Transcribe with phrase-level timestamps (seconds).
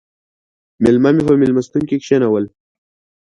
[0.83, 2.53] مېلما مې په مېلمستون کې کښېناولی دی